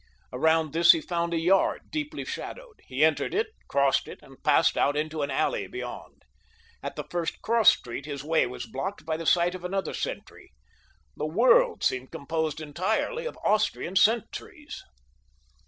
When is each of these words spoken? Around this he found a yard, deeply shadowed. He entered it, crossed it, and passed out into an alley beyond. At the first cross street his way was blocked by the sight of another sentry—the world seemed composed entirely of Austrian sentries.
Around 0.33 0.73
this 0.73 0.93
he 0.93 0.99
found 0.99 1.31
a 1.31 1.37
yard, 1.39 1.91
deeply 1.91 2.25
shadowed. 2.25 2.81
He 2.87 3.05
entered 3.05 3.35
it, 3.35 3.49
crossed 3.67 4.07
it, 4.07 4.17
and 4.23 4.41
passed 4.43 4.75
out 4.75 4.97
into 4.97 5.21
an 5.21 5.29
alley 5.29 5.67
beyond. 5.67 6.23
At 6.81 6.95
the 6.95 7.03
first 7.11 7.43
cross 7.43 7.69
street 7.69 8.07
his 8.07 8.23
way 8.23 8.47
was 8.47 8.65
blocked 8.65 9.05
by 9.05 9.15
the 9.15 9.27
sight 9.27 9.53
of 9.53 9.63
another 9.63 9.93
sentry—the 9.93 11.23
world 11.27 11.83
seemed 11.83 12.09
composed 12.11 12.59
entirely 12.59 13.27
of 13.27 13.37
Austrian 13.45 13.95
sentries. 13.95 14.81